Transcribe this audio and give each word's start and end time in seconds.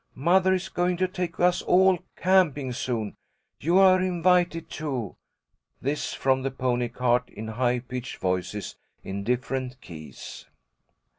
"Mother 0.15 0.55
is 0.55 0.67
going 0.67 0.97
to 0.97 1.07
take 1.07 1.39
us 1.39 1.61
all 1.61 1.99
camping 2.15 2.73
soon. 2.73 3.13
You 3.59 3.77
are 3.77 4.01
invited, 4.01 4.67
too." 4.67 5.15
This 5.79 6.15
from 6.15 6.41
the 6.41 6.49
pony 6.49 6.87
cart 6.89 7.29
in 7.29 7.49
high 7.49 7.77
pitched 7.81 8.15
voices 8.17 8.77
in 9.03 9.23
different 9.23 9.79
keys. 9.79 10.47